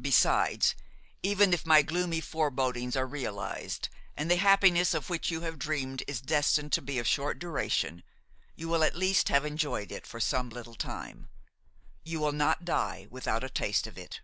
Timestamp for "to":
6.74-6.80